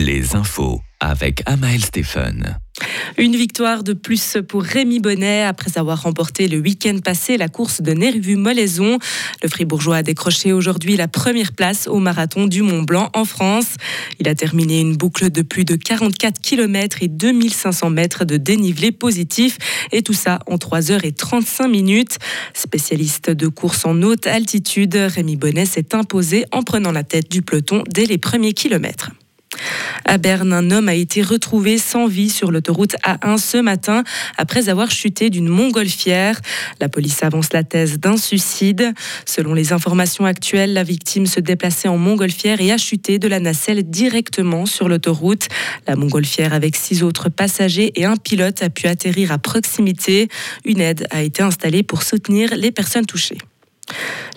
les 0.00 0.34
infos 0.34 0.80
avec 0.98 1.42
Amael 1.44 1.84
Stéphane. 1.84 2.58
Une 3.18 3.36
victoire 3.36 3.82
de 3.82 3.92
plus 3.92 4.38
pour 4.48 4.62
Rémi 4.62 4.98
Bonnet 4.98 5.42
après 5.42 5.76
avoir 5.76 6.02
remporté 6.02 6.48
le 6.48 6.58
week-end 6.58 6.98
passé 7.04 7.36
la 7.36 7.48
course 7.48 7.82
de 7.82 7.92
Nervu-Molaison. 7.92 8.98
Le 9.42 9.48
Fribourgeois 9.48 9.96
a 9.96 10.02
décroché 10.02 10.54
aujourd'hui 10.54 10.96
la 10.96 11.06
première 11.06 11.52
place 11.52 11.86
au 11.86 11.98
marathon 11.98 12.46
du 12.46 12.62
Mont 12.62 12.82
Blanc 12.82 13.10
en 13.14 13.26
France. 13.26 13.74
Il 14.18 14.28
a 14.28 14.34
terminé 14.34 14.80
une 14.80 14.96
boucle 14.96 15.30
de 15.30 15.42
plus 15.42 15.64
de 15.64 15.76
44 15.76 16.40
km 16.40 17.02
et 17.02 17.08
2500 17.08 17.90
mètres 17.90 18.24
de 18.24 18.38
dénivelé 18.38 18.92
positif 18.92 19.58
et 19.92 20.02
tout 20.02 20.14
ça 20.14 20.38
en 20.46 20.56
3 20.56 20.80
h 20.80 21.04
et 21.04 21.12
35 21.12 21.68
minutes. 21.68 22.18
Spécialiste 22.54 23.30
de 23.30 23.48
course 23.48 23.84
en 23.84 24.00
haute 24.02 24.26
altitude, 24.26 24.94
Rémi 24.94 25.36
Bonnet 25.36 25.66
s'est 25.66 25.94
imposé 25.94 26.46
en 26.52 26.62
prenant 26.62 26.92
la 26.92 27.04
tête 27.04 27.30
du 27.30 27.42
peloton 27.42 27.84
dès 27.88 28.06
les 28.06 28.18
premiers 28.18 28.54
kilomètres. 28.54 29.10
À 30.04 30.18
Berne, 30.18 30.52
un 30.52 30.70
homme 30.70 30.88
a 30.88 30.94
été 30.94 31.22
retrouvé 31.22 31.78
sans 31.78 32.06
vie 32.06 32.30
sur 32.30 32.50
l'autoroute 32.50 32.96
A1 33.04 33.38
ce 33.38 33.58
matin 33.58 34.02
après 34.36 34.68
avoir 34.68 34.90
chuté 34.90 35.30
d'une 35.30 35.48
montgolfière. 35.48 36.40
La 36.80 36.88
police 36.88 37.22
avance 37.22 37.52
la 37.52 37.64
thèse 37.64 37.98
d'un 37.98 38.16
suicide. 38.16 38.92
Selon 39.26 39.54
les 39.54 39.72
informations 39.72 40.24
actuelles, 40.24 40.72
la 40.72 40.82
victime 40.82 41.26
se 41.26 41.40
déplaçait 41.40 41.88
en 41.88 41.98
montgolfière 41.98 42.60
et 42.60 42.72
a 42.72 42.78
chuté 42.78 43.18
de 43.18 43.28
la 43.28 43.40
nacelle 43.40 43.88
directement 43.88 44.66
sur 44.66 44.88
l'autoroute. 44.88 45.48
La 45.86 45.96
montgolfière 45.96 46.54
avec 46.54 46.76
six 46.76 47.02
autres 47.02 47.28
passagers 47.28 47.92
et 47.94 48.04
un 48.04 48.16
pilote 48.16 48.62
a 48.62 48.70
pu 48.70 48.86
atterrir 48.86 49.32
à 49.32 49.38
proximité. 49.38 50.28
Une 50.64 50.80
aide 50.80 51.06
a 51.10 51.22
été 51.22 51.42
installée 51.42 51.82
pour 51.82 52.02
soutenir 52.02 52.54
les 52.56 52.70
personnes 52.70 53.06
touchées. 53.06 53.38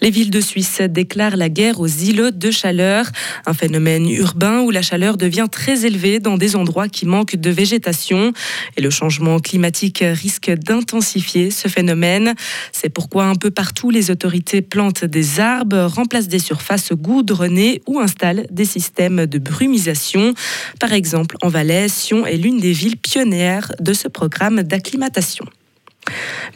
Les 0.01 0.09
villes 0.09 0.31
de 0.31 0.41
Suisse 0.41 0.81
déclarent 0.81 1.37
la 1.37 1.47
guerre 1.47 1.79
aux 1.79 1.87
îlots 1.87 2.31
de 2.31 2.51
chaleur, 2.51 3.05
un 3.45 3.53
phénomène 3.53 4.09
urbain 4.09 4.59
où 4.59 4.69
la 4.69 4.81
chaleur 4.81 5.15
devient 5.15 5.47
très 5.49 5.85
élevée 5.85 6.19
dans 6.19 6.37
des 6.37 6.57
endroits 6.57 6.89
qui 6.89 7.05
manquent 7.05 7.37
de 7.37 7.49
végétation. 7.49 8.33
Et 8.75 8.81
le 8.81 8.89
changement 8.89 9.39
climatique 9.39 10.03
risque 10.03 10.51
d'intensifier 10.51 11.51
ce 11.51 11.69
phénomène. 11.69 12.33
C'est 12.73 12.89
pourquoi 12.89 13.25
un 13.25 13.35
peu 13.35 13.49
partout, 13.49 13.91
les 13.91 14.11
autorités 14.11 14.61
plantent 14.61 15.05
des 15.05 15.39
arbres, 15.39 15.85
remplacent 15.85 16.27
des 16.27 16.39
surfaces 16.39 16.91
goudronnées 16.91 17.81
ou 17.87 17.99
installent 17.99 18.45
des 18.51 18.65
systèmes 18.65 19.25
de 19.25 19.39
brumisation. 19.39 20.33
Par 20.79 20.91
exemple, 20.91 21.37
en 21.41 21.47
Valais, 21.47 21.87
Sion 21.87 22.25
est 22.25 22.37
l'une 22.37 22.59
des 22.59 22.73
villes 22.73 22.97
pionnières 22.97 23.71
de 23.79 23.93
ce 23.93 24.07
programme 24.09 24.63
d'acclimatation. 24.63 25.45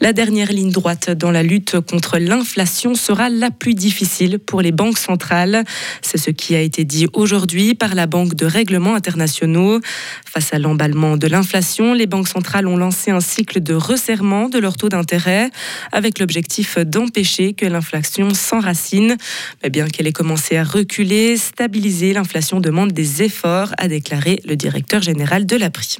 La 0.00 0.12
dernière 0.12 0.52
ligne 0.52 0.70
droite 0.70 1.10
dans 1.10 1.30
la 1.30 1.42
lutte 1.42 1.80
contre 1.80 2.18
l'inflation 2.18 2.94
sera 2.94 3.28
la 3.28 3.50
plus 3.50 3.74
difficile 3.74 4.38
pour 4.38 4.62
les 4.62 4.70
banques 4.70 4.98
centrales. 4.98 5.64
C'est 6.02 6.18
ce 6.18 6.30
qui 6.30 6.54
a 6.54 6.60
été 6.60 6.84
dit 6.84 7.06
aujourd'hui 7.14 7.74
par 7.74 7.94
la 7.94 8.06
Banque 8.06 8.34
de 8.34 8.46
règlements 8.46 8.94
internationaux. 8.94 9.80
Face 10.24 10.52
à 10.52 10.58
l'emballement 10.58 11.16
de 11.16 11.26
l'inflation, 11.26 11.94
les 11.94 12.06
banques 12.06 12.28
centrales 12.28 12.68
ont 12.68 12.76
lancé 12.76 13.10
un 13.10 13.20
cycle 13.20 13.60
de 13.60 13.74
resserrement 13.74 14.48
de 14.48 14.58
leur 14.58 14.76
taux 14.76 14.88
d'intérêt 14.88 15.50
avec 15.90 16.18
l'objectif 16.20 16.78
d'empêcher 16.78 17.54
que 17.54 17.66
l'inflation 17.66 18.34
s'enracine. 18.34 19.16
Mais 19.62 19.70
bien 19.70 19.88
qu'elle 19.88 20.06
ait 20.06 20.12
commencé 20.12 20.56
à 20.56 20.64
reculer, 20.64 21.36
stabiliser 21.36 22.12
l'inflation 22.12 22.60
demande 22.60 22.92
des 22.92 23.22
efforts, 23.22 23.72
a 23.78 23.88
déclaré 23.88 24.40
le 24.44 24.54
directeur 24.54 25.02
général 25.02 25.46
de 25.46 25.56
l'APRI. 25.56 25.98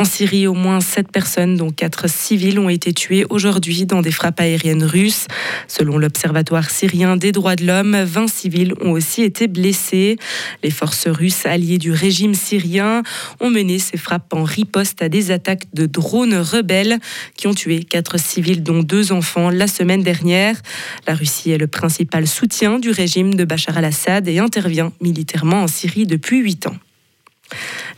En 0.00 0.04
Syrie, 0.06 0.46
au 0.46 0.54
moins 0.54 0.80
sept 0.80 1.12
personnes, 1.12 1.56
dont 1.56 1.68
quatre 1.68 2.08
civils, 2.08 2.58
ont 2.58 2.70
été 2.70 2.94
tuées 2.94 3.26
aujourd'hui 3.28 3.84
dans 3.84 4.00
des 4.00 4.10
frappes 4.10 4.40
aériennes 4.40 4.82
russes. 4.82 5.26
Selon 5.68 5.98
l'Observatoire 5.98 6.70
syrien 6.70 7.18
des 7.18 7.32
droits 7.32 7.54
de 7.54 7.66
l'homme, 7.66 8.02
20 8.02 8.26
civils 8.26 8.72
ont 8.80 8.92
aussi 8.92 9.20
été 9.22 9.46
blessés. 9.46 10.16
Les 10.62 10.70
forces 10.70 11.06
russes 11.06 11.44
alliées 11.44 11.76
du 11.76 11.92
régime 11.92 12.32
syrien 12.32 13.02
ont 13.40 13.50
mené 13.50 13.78
ces 13.78 13.98
frappes 13.98 14.32
en 14.32 14.42
riposte 14.42 15.02
à 15.02 15.10
des 15.10 15.32
attaques 15.32 15.66
de 15.74 15.84
drones 15.84 16.36
rebelles 16.36 16.98
qui 17.36 17.46
ont 17.46 17.54
tué 17.54 17.84
quatre 17.84 18.18
civils, 18.18 18.62
dont 18.62 18.82
deux 18.82 19.12
enfants, 19.12 19.50
la 19.50 19.66
semaine 19.66 20.02
dernière. 20.02 20.56
La 21.06 21.14
Russie 21.14 21.50
est 21.50 21.58
le 21.58 21.66
principal 21.66 22.26
soutien 22.26 22.78
du 22.78 22.88
régime 22.88 23.34
de 23.34 23.44
Bachar 23.44 23.76
al-Assad 23.76 24.26
et 24.28 24.38
intervient 24.38 24.92
militairement 25.02 25.64
en 25.64 25.68
Syrie 25.68 26.06
depuis 26.06 26.38
huit 26.38 26.66
ans. 26.66 26.76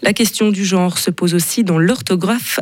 La 0.02 0.12
question 0.12 0.50
du 0.50 0.64
genre 0.64 0.98
se 0.98 1.12
pose 1.12 1.32
aussi 1.32 1.62
dans 1.62 1.78
l'orthographe, 1.78 2.58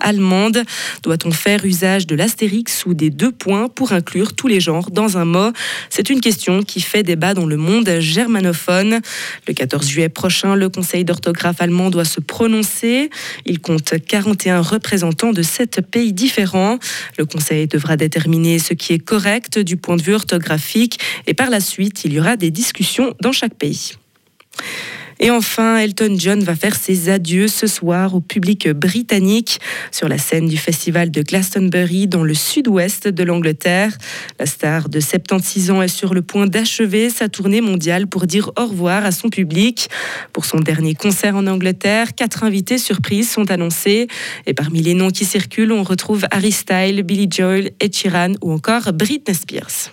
allemande. 0.00 0.62
Doit-on 1.04 1.30
faire 1.30 1.64
usage 1.64 2.08
de 2.08 2.16
l'astérix 2.16 2.84
ou 2.86 2.94
des 2.94 3.10
deux 3.10 3.30
points 3.30 3.68
pour 3.68 3.92
inclure 3.92 4.34
tous 4.34 4.48
les 4.48 4.58
genres 4.58 4.90
dans 4.90 5.16
un 5.16 5.24
mot? 5.24 5.52
C'est 5.90 6.10
une 6.10 6.20
question 6.20 6.64
qui 6.64 6.80
fait 6.80 7.04
débat 7.04 7.34
dans 7.34 7.46
le 7.46 7.56
monde 7.56 7.88
germanophone. 8.00 9.00
Le 9.46 9.54
14 9.54 9.86
juillet 9.86 10.08
prochain, 10.08 10.56
le 10.56 10.68
Conseil 10.68 11.04
d'orthographe 11.04 11.60
allemand 11.62 11.88
doit 11.88 12.04
se 12.04 12.18
prononcer. 12.18 13.10
Il 13.46 13.60
compte 13.60 13.94
41 14.04 14.60
représentants 14.60 15.32
de 15.32 15.42
sept 15.42 15.80
pays 15.88 16.12
différents. 16.12 16.80
Le 17.16 17.26
Conseil 17.26 17.68
devra 17.68 17.96
déterminer 17.96 18.58
ce 18.58 18.74
qui 18.74 18.92
est 18.92 18.98
correct 18.98 19.60
du 19.60 19.76
point 19.76 19.96
de 19.96 20.02
vue 20.02 20.14
orthographique 20.14 20.98
et 21.28 21.34
par 21.34 21.48
la 21.48 21.60
suite, 21.60 22.04
il 22.04 22.12
y 22.12 22.18
aura 22.18 22.36
des 22.36 22.50
discussions 22.50 23.14
dans 23.20 23.32
chaque 23.32 23.54
pays. 23.54 23.92
Et 25.22 25.30
enfin, 25.30 25.76
Elton 25.76 26.16
John 26.18 26.42
va 26.42 26.54
faire 26.54 26.74
ses 26.74 27.10
adieux 27.10 27.46
ce 27.46 27.66
soir 27.66 28.14
au 28.14 28.20
public 28.20 28.70
britannique 28.70 29.60
sur 29.92 30.08
la 30.08 30.16
scène 30.16 30.48
du 30.48 30.56
festival 30.56 31.10
de 31.10 31.20
Glastonbury 31.20 32.06
dans 32.06 32.22
le 32.22 32.32
sud-ouest 32.32 33.06
de 33.06 33.22
l'Angleterre. 33.22 33.96
La 34.38 34.46
star 34.46 34.88
de 34.88 34.98
76 34.98 35.70
ans 35.72 35.82
est 35.82 35.88
sur 35.88 36.14
le 36.14 36.22
point 36.22 36.46
d'achever 36.46 37.10
sa 37.10 37.28
tournée 37.28 37.60
mondiale 37.60 38.06
pour 38.06 38.26
dire 38.26 38.50
au 38.58 38.64
revoir 38.64 39.04
à 39.04 39.12
son 39.12 39.28
public. 39.28 39.90
Pour 40.32 40.46
son 40.46 40.58
dernier 40.58 40.94
concert 40.94 41.36
en 41.36 41.46
Angleterre, 41.46 42.14
quatre 42.14 42.42
invités 42.42 42.78
surprises 42.78 43.30
sont 43.30 43.50
annoncés. 43.50 44.08
Et 44.46 44.54
parmi 44.54 44.80
les 44.80 44.94
noms 44.94 45.10
qui 45.10 45.26
circulent, 45.26 45.72
on 45.72 45.82
retrouve 45.82 46.24
Harry 46.30 46.52
Styles, 46.52 47.02
Billy 47.02 47.28
Joel, 47.30 47.72
Ed 47.78 47.94
Sheeran 47.94 48.32
ou 48.40 48.52
encore 48.52 48.90
Britney 48.94 49.34
Spears. 49.34 49.92